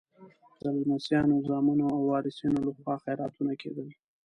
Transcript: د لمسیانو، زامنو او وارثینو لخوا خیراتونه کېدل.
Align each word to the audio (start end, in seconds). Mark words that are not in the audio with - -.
د 0.61 0.61
لمسیانو، 0.77 1.35
زامنو 1.47 1.85
او 1.95 1.99
وارثینو 2.11 2.59
لخوا 2.67 2.95
خیراتونه 3.03 3.53
کېدل. 3.61 3.87